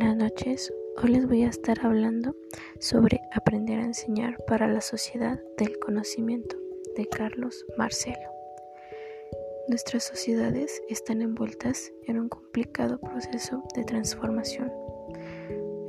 Buenas 0.00 0.16
noches, 0.16 0.72
hoy 0.96 1.10
les 1.10 1.28
voy 1.28 1.42
a 1.42 1.50
estar 1.50 1.84
hablando 1.84 2.34
sobre 2.78 3.20
aprender 3.34 3.80
a 3.80 3.84
enseñar 3.84 4.42
para 4.46 4.66
la 4.66 4.80
sociedad 4.80 5.38
del 5.58 5.78
conocimiento 5.78 6.56
de 6.96 7.06
Carlos 7.06 7.66
Marcelo. 7.76 8.30
Nuestras 9.68 10.04
sociedades 10.04 10.82
están 10.88 11.20
envueltas 11.20 11.92
en 12.06 12.18
un 12.18 12.30
complicado 12.30 12.98
proceso 12.98 13.62
de 13.74 13.84
transformación. 13.84 14.72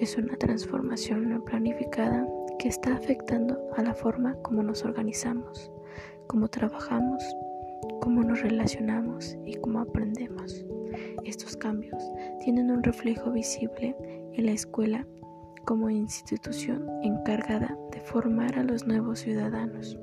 Es 0.01 0.17
una 0.17 0.35
transformación 0.35 1.29
no 1.29 1.45
planificada 1.45 2.27
que 2.59 2.67
está 2.67 2.93
afectando 2.93 3.61
a 3.77 3.81
la 3.81 3.93
forma 3.93 4.35
como 4.41 4.61
nos 4.61 4.83
organizamos, 4.83 5.71
cómo 6.27 6.49
trabajamos, 6.49 7.23
cómo 8.01 8.25
nos 8.25 8.41
relacionamos 8.41 9.37
y 9.45 9.55
cómo 9.55 9.79
aprendemos. 9.79 10.65
Estos 11.25 11.55
cambios 11.57 12.01
tienen 12.43 12.71
un 12.71 12.83
reflejo 12.83 13.31
visible 13.31 13.95
en 14.33 14.45
la 14.45 14.51
escuela 14.51 15.05
como 15.65 15.89
institución 15.89 16.87
encargada 17.03 17.77
de 17.91 17.99
formar 18.01 18.57
a 18.57 18.63
los 18.63 18.87
nuevos 18.87 19.19
ciudadanos. 19.19 19.97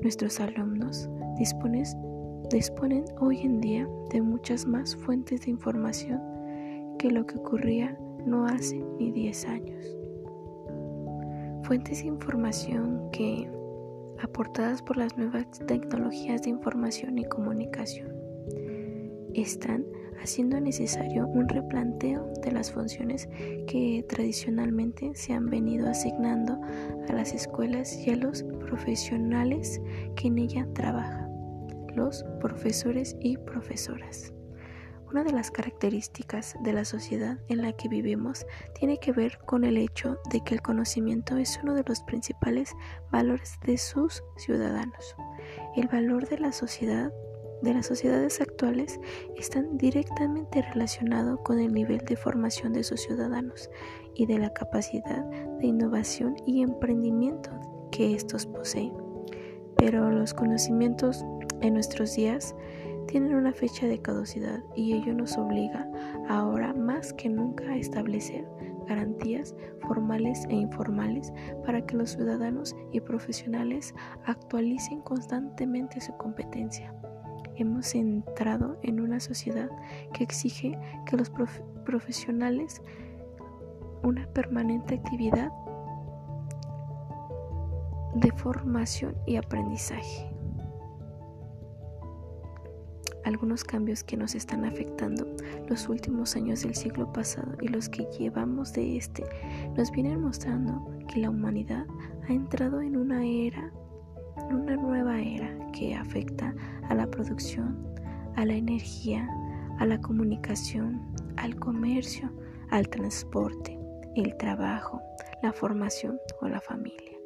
Nuestros 0.00 0.40
alumnos 0.40 1.08
disponen, 1.38 3.04
hoy 3.20 3.40
en 3.40 3.60
día 3.60 3.88
de 4.10 4.20
muchas 4.20 4.66
más 4.66 4.94
fuentes 4.96 5.42
de 5.42 5.50
información 5.50 6.20
que 6.98 7.10
lo 7.10 7.26
que 7.26 7.38
ocurría 7.38 7.98
no 8.26 8.46
hace 8.46 8.84
ni 8.98 9.10
10 9.10 9.46
años. 9.46 9.96
Fuentes 11.64 12.02
de 12.02 12.08
información 12.08 13.10
que, 13.12 13.48
aportadas 14.20 14.82
por 14.82 14.96
las 14.96 15.16
nuevas 15.16 15.46
tecnologías 15.66 16.42
de 16.42 16.50
información 16.50 17.18
y 17.18 17.24
comunicación, 17.24 18.12
están 19.34 19.84
haciendo 20.22 20.60
necesario 20.60 21.26
un 21.26 21.48
replanteo 21.48 22.32
de 22.42 22.52
las 22.52 22.70
funciones 22.70 23.28
que 23.66 24.04
tradicionalmente 24.08 25.12
se 25.14 25.32
han 25.32 25.50
venido 25.50 25.88
asignando 25.88 26.60
a 27.08 27.12
las 27.12 27.34
escuelas 27.34 27.94
y 28.06 28.10
a 28.10 28.16
los 28.16 28.44
profesionales 28.60 29.80
que 30.16 30.28
en 30.28 30.38
ella 30.38 30.66
trabajan, 30.74 31.28
los 31.94 32.24
profesores 32.40 33.16
y 33.20 33.36
profesoras. 33.36 34.32
Una 35.10 35.24
de 35.24 35.32
las 35.32 35.50
características 35.50 36.56
de 36.62 36.72
la 36.72 36.86
sociedad 36.86 37.38
en 37.48 37.60
la 37.60 37.72
que 37.72 37.88
vivimos 37.88 38.46
tiene 38.78 38.98
que 38.98 39.12
ver 39.12 39.38
con 39.44 39.64
el 39.64 39.76
hecho 39.76 40.16
de 40.30 40.40
que 40.40 40.54
el 40.54 40.62
conocimiento 40.62 41.36
es 41.36 41.60
uno 41.62 41.74
de 41.74 41.84
los 41.86 42.00
principales 42.02 42.72
valores 43.10 43.58
de 43.66 43.76
sus 43.76 44.22
ciudadanos. 44.38 45.14
El 45.76 45.88
valor 45.88 46.28
de 46.30 46.38
la 46.38 46.52
sociedad 46.52 47.12
de 47.62 47.74
las 47.74 47.86
sociedades 47.86 48.40
actuales 48.40 49.00
están 49.36 49.78
directamente 49.78 50.62
relacionados 50.62 51.40
con 51.44 51.60
el 51.60 51.72
nivel 51.72 51.98
de 51.98 52.16
formación 52.16 52.72
de 52.72 52.82
sus 52.82 53.00
ciudadanos 53.00 53.70
y 54.14 54.26
de 54.26 54.38
la 54.38 54.52
capacidad 54.52 55.24
de 55.58 55.66
innovación 55.66 56.34
y 56.46 56.62
emprendimiento 56.62 57.50
que 57.90 58.14
estos 58.14 58.46
poseen. 58.46 58.92
Pero 59.76 60.10
los 60.10 60.34
conocimientos 60.34 61.24
en 61.60 61.74
nuestros 61.74 62.14
días 62.14 62.54
tienen 63.06 63.34
una 63.34 63.52
fecha 63.52 63.86
de 63.86 64.00
caducidad 64.00 64.62
y 64.74 64.94
ello 64.94 65.14
nos 65.14 65.36
obliga 65.38 65.88
ahora 66.28 66.72
más 66.72 67.12
que 67.12 67.28
nunca 67.28 67.64
a 67.70 67.76
establecer 67.76 68.44
garantías 68.88 69.54
formales 69.86 70.44
e 70.48 70.54
informales 70.54 71.32
para 71.64 71.84
que 71.86 71.96
los 71.96 72.10
ciudadanos 72.10 72.74
y 72.90 73.00
profesionales 73.00 73.94
actualicen 74.24 75.00
constantemente 75.02 76.00
su 76.00 76.16
competencia 76.16 76.92
hemos 77.56 77.94
entrado 77.94 78.78
en 78.82 79.00
una 79.00 79.20
sociedad 79.20 79.70
que 80.12 80.24
exige 80.24 80.78
que 81.06 81.16
los 81.16 81.30
profesionales 81.84 82.82
una 84.02 84.26
permanente 84.28 84.96
actividad 84.96 85.52
de 88.14 88.30
formación 88.32 89.16
y 89.26 89.36
aprendizaje. 89.36 90.28
Algunos 93.24 93.62
cambios 93.62 94.02
que 94.02 94.16
nos 94.16 94.34
están 94.34 94.64
afectando 94.64 95.26
los 95.68 95.88
últimos 95.88 96.34
años 96.34 96.62
del 96.62 96.74
siglo 96.74 97.12
pasado 97.12 97.56
y 97.60 97.68
los 97.68 97.88
que 97.88 98.06
llevamos 98.18 98.72
de 98.72 98.96
este 98.96 99.24
nos 99.76 99.92
vienen 99.92 100.20
mostrando 100.20 100.84
que 101.06 101.20
la 101.20 101.30
humanidad 101.30 101.86
ha 102.28 102.32
entrado 102.32 102.80
en 102.80 102.96
una 102.96 103.24
era 103.24 103.72
una 104.36 104.76
nueva 104.76 105.20
era 105.20 105.56
que 105.72 105.94
afecta 105.94 106.54
a 106.88 106.94
la 106.94 107.10
producción, 107.10 107.76
a 108.36 108.44
la 108.44 108.54
energía, 108.54 109.28
a 109.78 109.86
la 109.86 110.00
comunicación, 110.00 111.00
al 111.36 111.56
comercio, 111.56 112.30
al 112.70 112.88
transporte, 112.88 113.78
el 114.14 114.36
trabajo, 114.36 115.00
la 115.42 115.52
formación 115.52 116.18
o 116.40 116.48
la 116.48 116.60
familia. 116.60 117.18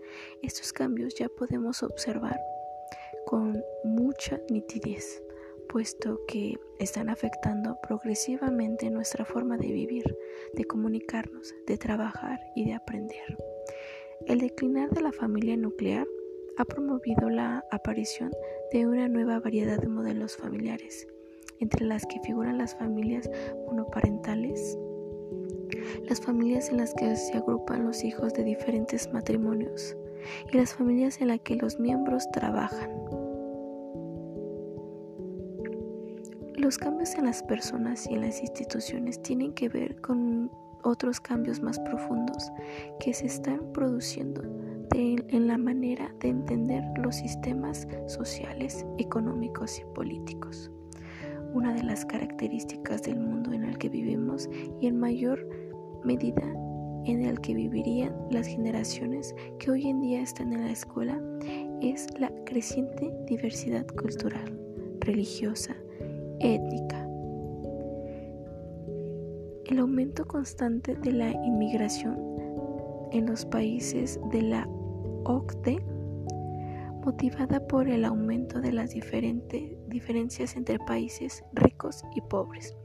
Estos 0.43 0.73
cambios 0.73 1.15
ya 1.15 1.29
podemos 1.29 1.83
observar 1.83 2.39
con 3.27 3.63
mucha 3.85 4.41
nitidez, 4.51 5.23
puesto 5.69 6.21
que 6.29 6.55
están 6.79 7.09
afectando 7.09 7.79
progresivamente 7.83 8.91
nuestra 8.91 9.25
forma 9.25 9.59
de 9.59 9.73
vivir, 9.73 10.05
de 10.55 10.65
comunicarnos, 10.65 11.55
de 11.67 11.77
trabajar 11.77 12.41
y 12.55 12.65
de 12.65 12.75
aprender. 12.75 13.37
El 14.27 14.39
declinar 14.39 14.91
de 14.91 15.03
la 15.03 15.13
familia 15.13 15.57
nuclear 15.57 16.07
ha 16.59 16.65
promovido 16.65 17.29
la 17.29 17.65
aparición 17.71 18.33
de 18.73 18.87
una 18.87 19.09
nueva 19.09 19.41
variedad 19.41 19.79
de 19.79 19.89
modelos 19.89 20.37
familiares, 20.37 21.07
entre 21.61 21.85
las 21.85 22.07
que 22.07 22.21
figuran 22.21 22.59
las 22.59 22.75
familias 22.75 23.29
monoparentales, 23.67 24.79
las 26.09 26.21
familias 26.21 26.71
en 26.71 26.79
las 26.79 26.95
que 26.95 27.15
se 27.17 27.37
agrupan 27.37 27.85
los 27.85 28.05
hijos 28.05 28.33
de 28.35 28.45
diferentes 28.45 29.13
matrimonios 29.13 29.97
y 30.53 30.57
las 30.57 30.75
familias 30.75 31.21
en 31.21 31.29
las 31.29 31.41
que 31.41 31.57
los 31.57 31.79
miembros 31.79 32.31
trabajan. 32.33 32.91
Los 36.57 36.79
cambios 36.79 37.15
en 37.17 37.27
las 37.27 37.43
personas 37.43 38.09
y 38.09 38.15
en 38.15 38.23
las 38.23 38.41
instituciones 38.41 39.21
tienen 39.23 39.53
que 39.53 39.69
ver 39.69 40.01
con 40.01 40.51
otros 40.87 41.21
cambios 41.21 41.61
más 41.61 41.79
profundos 41.81 42.53
que 43.01 43.13
se 43.13 43.27
están 43.27 43.61
produciendo 43.73 44.43
en 44.95 45.47
la 45.47 45.59
manera 45.59 46.11
de 46.21 46.29
entender 46.29 46.83
los 46.97 47.17
sistemas 47.17 47.87
sociales, 48.07 48.87
económicos 48.97 49.79
y 49.79 49.85
políticos. 49.95 50.71
Una 51.53 51.75
de 51.75 51.83
las 51.83 52.05
características 52.07 53.03
del 53.03 53.21
mundo 53.21 53.53
en 53.53 53.65
el 53.65 53.77
que 53.79 53.89
vivimos 53.89 54.49
y 54.81 54.87
en 54.87 54.99
mayor 54.99 55.47
medida 56.05 56.43
en 57.05 57.23
el 57.23 57.41
que 57.41 57.55
vivirían 57.55 58.15
las 58.31 58.47
generaciones 58.47 59.35
que 59.59 59.71
hoy 59.71 59.89
en 59.89 60.01
día 60.01 60.23
están 60.23 60.53
en 60.53 60.63
la 60.63 60.73
escuela 60.73 61.21
es 61.81 62.07
la 62.19 62.33
creciente 62.45 63.13
diversidad 63.27 63.87
cultural, 63.87 64.59
religiosa, 65.01 65.77
étnica. 66.41 67.06
El 69.69 69.81
aumento 69.81 70.27
constante 70.27 70.95
de 70.95 71.11
la 71.11 71.31
inmigración 71.31 72.17
en 73.11 73.27
los 73.27 73.45
países 73.45 74.21
de 74.31 74.43
la 74.43 74.69
OCDE, 75.25 75.85
motivada 77.05 77.67
por 77.67 77.89
el 77.89 78.05
aumento 78.05 78.61
de 78.61 78.73
las 78.73 78.91
diferencias 78.91 80.57
entre 80.57 80.79
países 80.79 81.43
ricos 81.53 82.05
y 82.15 82.21
pobres, 82.21 82.77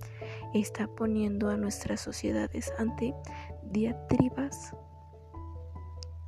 está 0.55 0.87
poniendo 0.87 1.49
a 1.49 1.57
nuestras 1.57 2.01
sociedades 2.01 2.73
ante 2.79 3.13
diatribas 3.71 4.75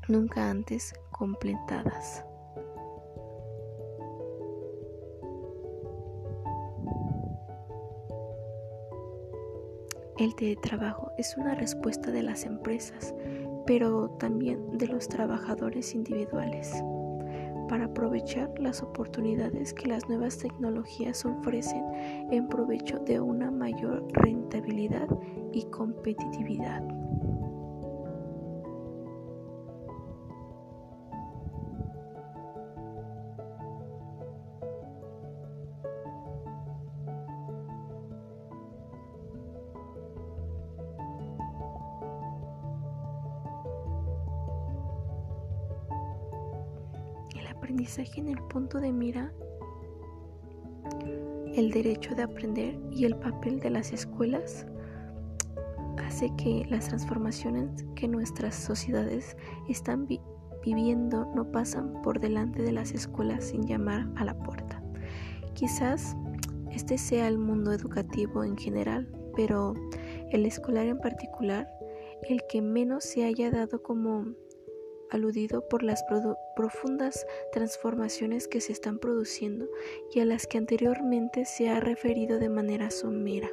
nunca 0.07 0.51
antes 0.51 0.93
completadas. 1.11 2.23
El 10.17 10.35
teletrabajo 10.35 11.11
es 11.17 11.35
una 11.37 11.55
respuesta 11.55 12.11
de 12.11 12.23
las 12.23 12.45
empresas 12.45 13.13
pero 13.65 14.09
también 14.19 14.77
de 14.77 14.87
los 14.87 15.07
trabajadores 15.07 15.95
individuales, 15.95 16.73
para 17.69 17.85
aprovechar 17.85 18.51
las 18.59 18.81
oportunidades 18.81 19.73
que 19.73 19.87
las 19.87 20.07
nuevas 20.09 20.37
tecnologías 20.37 21.25
ofrecen 21.25 21.83
en 22.31 22.47
provecho 22.47 22.99
de 22.99 23.19
una 23.19 23.51
mayor 23.51 24.05
rentabilidad 24.13 25.07
y 25.53 25.63
competitividad. 25.65 26.83
Aprendizaje 47.63 48.19
en 48.19 48.27
el 48.27 48.41
punto 48.49 48.81
de 48.81 48.91
mira 48.91 49.31
el 51.55 51.71
derecho 51.71 52.13
de 52.13 52.23
aprender 52.23 52.77
y 52.91 53.05
el 53.05 53.15
papel 53.15 53.61
de 53.61 53.69
las 53.69 53.93
escuelas 53.93 54.65
ha 55.97 56.07
hace 56.07 56.29
que 56.35 56.65
las 56.69 56.89
transformaciones 56.89 57.85
que 57.95 58.09
nuestras 58.09 58.53
sociedades 58.53 59.37
están 59.69 60.09
viviendo 60.61 61.31
no 61.33 61.49
pasan 61.53 62.01
por 62.01 62.19
delante 62.19 62.61
de 62.61 62.73
las 62.73 62.91
escuelas 62.91 63.45
sin 63.45 63.65
llamar 63.65 64.09
a 64.17 64.25
la 64.25 64.37
puerta. 64.37 64.83
Quizás 65.53 66.17
este 66.69 66.97
sea 66.97 67.29
el 67.29 67.37
mundo 67.37 67.71
educativo 67.71 68.43
en 68.43 68.57
general, 68.57 69.07
pero 69.37 69.73
el 70.31 70.45
escolar 70.45 70.87
en 70.87 70.99
particular, 70.99 71.69
el 72.27 72.41
que 72.49 72.61
menos 72.61 73.05
se 73.05 73.23
haya 73.23 73.49
dado 73.51 73.81
como 73.81 74.25
aludido 75.13 75.67
por 75.67 75.83
las 75.83 76.03
profundas 76.55 77.25
transformaciones 77.51 78.47
que 78.47 78.61
se 78.61 78.71
están 78.71 78.97
produciendo 78.97 79.67
y 80.13 80.19
a 80.19 80.25
las 80.25 80.47
que 80.47 80.57
anteriormente 80.57 81.45
se 81.45 81.69
ha 81.69 81.79
referido 81.79 82.39
de 82.39 82.49
manera 82.49 82.89
somera. 82.89 83.49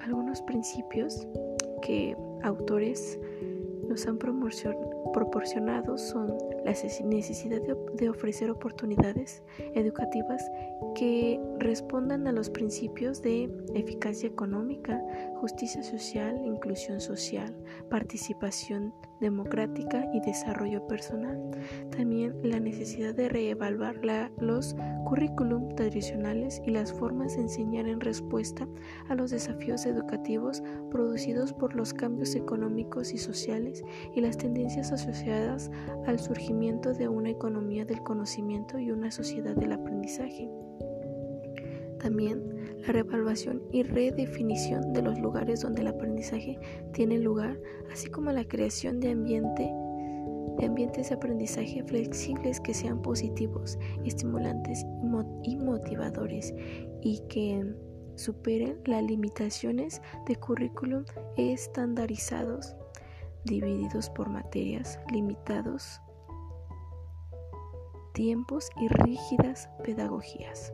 Algunos 0.00 0.42
principios 0.42 1.26
que 1.80 2.16
autores 2.42 3.18
nos 3.92 4.06
han 4.06 4.18
proporcionado 4.18 5.98
son 5.98 6.34
la 6.64 6.72
necesidad 7.04 7.60
de, 7.60 8.08
ofrecer 8.08 8.50
oportunidades 8.50 9.42
educativas 9.74 10.50
que 10.94 11.38
respondan 11.58 12.26
a 12.26 12.32
los 12.32 12.48
principios 12.48 13.20
de 13.20 13.50
eficacia 13.74 14.30
económica, 14.30 14.98
justicia 15.36 15.82
social, 15.82 16.40
inclusión 16.42 17.02
social, 17.02 17.54
participación 17.90 18.94
democrática 19.22 20.06
y 20.12 20.20
desarrollo 20.20 20.86
personal. 20.86 21.40
También 21.96 22.34
la 22.42 22.60
necesidad 22.60 23.14
de 23.14 23.30
reevaluar 23.30 24.02
los 24.38 24.76
currículum 25.06 25.74
tradicionales 25.74 26.60
y 26.66 26.70
las 26.70 26.92
formas 26.92 27.36
de 27.36 27.42
enseñar 27.42 27.88
en 27.88 28.00
respuesta 28.00 28.68
a 29.08 29.14
los 29.14 29.30
desafíos 29.30 29.86
educativos 29.86 30.62
producidos 30.90 31.54
por 31.54 31.74
los 31.74 31.94
cambios 31.94 32.34
económicos 32.34 33.14
y 33.14 33.18
sociales 33.18 33.82
y 34.14 34.20
las 34.20 34.36
tendencias 34.36 34.92
asociadas 34.92 35.70
al 36.06 36.18
surgimiento 36.18 36.92
de 36.92 37.08
una 37.08 37.30
economía 37.30 37.84
del 37.84 38.02
conocimiento 38.02 38.78
y 38.78 38.90
una 38.90 39.10
sociedad 39.10 39.54
del 39.54 39.72
aprendizaje. 39.72 40.50
También 42.02 42.42
la 42.80 42.88
reevaluación 42.88 43.62
y 43.70 43.84
redefinición 43.84 44.92
de 44.92 45.02
los 45.02 45.20
lugares 45.20 45.60
donde 45.60 45.82
el 45.82 45.88
aprendizaje 45.88 46.58
tiene 46.92 47.18
lugar, 47.18 47.58
así 47.92 48.10
como 48.10 48.32
la 48.32 48.44
creación 48.44 48.98
de 48.98 49.10
ambientes 49.12 49.70
de 50.58 51.14
aprendizaje 51.14 51.84
flexibles 51.84 52.60
que 52.60 52.74
sean 52.74 53.00
positivos, 53.02 53.78
estimulantes 54.04 54.84
y 55.44 55.56
motivadores 55.56 56.52
y 57.02 57.22
que 57.28 57.64
superen 58.16 58.80
las 58.84 59.04
limitaciones 59.04 60.02
de 60.26 60.36
currículum 60.36 61.04
estandarizados, 61.36 62.74
divididos 63.44 64.10
por 64.10 64.28
materias, 64.28 64.98
limitados 65.12 66.00
tiempos 68.12 68.68
y 68.78 68.88
rígidas 68.88 69.70
pedagogías 69.84 70.72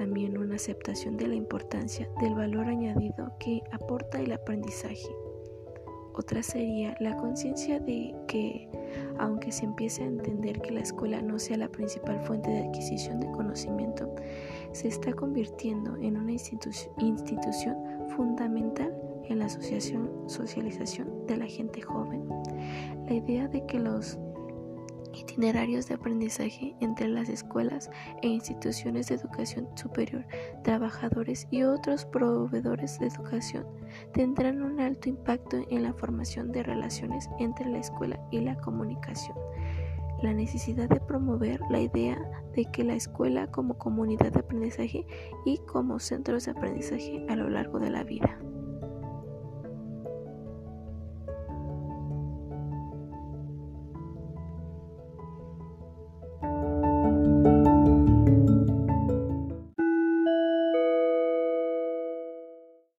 también 0.00 0.38
una 0.38 0.54
aceptación 0.54 1.18
de 1.18 1.26
la 1.26 1.34
importancia 1.34 2.08
del 2.22 2.34
valor 2.34 2.68
añadido 2.68 3.34
que 3.38 3.62
aporta 3.70 4.18
el 4.18 4.32
aprendizaje. 4.32 5.14
Otra 6.14 6.42
sería 6.42 6.96
la 7.00 7.18
conciencia 7.18 7.78
de 7.80 8.14
que, 8.26 8.66
aunque 9.18 9.52
se 9.52 9.66
empiece 9.66 10.02
a 10.02 10.06
entender 10.06 10.62
que 10.62 10.70
la 10.70 10.80
escuela 10.80 11.20
no 11.20 11.38
sea 11.38 11.58
la 11.58 11.68
principal 11.68 12.18
fuente 12.22 12.48
de 12.48 12.60
adquisición 12.60 13.20
de 13.20 13.30
conocimiento, 13.30 14.14
se 14.72 14.88
está 14.88 15.12
convirtiendo 15.12 15.94
en 15.98 16.16
una 16.16 16.32
institución 16.32 17.76
fundamental 18.16 18.96
en 19.28 19.38
la 19.38 19.44
asociación, 19.44 20.10
socialización 20.28 21.26
de 21.26 21.36
la 21.36 21.46
gente 21.46 21.82
joven. 21.82 22.26
La 23.06 23.12
idea 23.12 23.48
de 23.48 23.66
que 23.66 23.78
los 23.78 24.18
itinerarios 25.14 25.86
de 25.88 25.94
aprendizaje 25.94 26.74
entre 26.80 27.08
las 27.08 27.28
escuelas 27.28 27.90
e 28.22 28.28
instituciones 28.28 29.08
de 29.08 29.16
educación 29.16 29.68
superior, 29.76 30.26
trabajadores 30.62 31.46
y 31.50 31.62
otros 31.62 32.04
proveedores 32.04 32.98
de 32.98 33.06
educación 33.06 33.66
tendrán 34.12 34.62
un 34.62 34.80
alto 34.80 35.08
impacto 35.08 35.58
en 35.70 35.82
la 35.82 35.92
formación 35.92 36.52
de 36.52 36.62
relaciones 36.62 37.28
entre 37.38 37.66
la 37.66 37.78
escuela 37.78 38.20
y 38.30 38.40
la 38.40 38.56
comunicación. 38.56 39.36
La 40.22 40.34
necesidad 40.34 40.88
de 40.88 41.00
promover 41.00 41.60
la 41.70 41.80
idea 41.80 42.18
de 42.54 42.66
que 42.66 42.84
la 42.84 42.94
escuela 42.94 43.50
como 43.50 43.78
comunidad 43.78 44.32
de 44.32 44.40
aprendizaje 44.40 45.06
y 45.46 45.58
como 45.58 45.98
centros 45.98 46.44
de 46.44 46.50
aprendizaje 46.50 47.24
a 47.28 47.36
lo 47.36 47.48
largo 47.48 47.78
de 47.78 47.90
la 47.90 48.04
vida. 48.04 48.38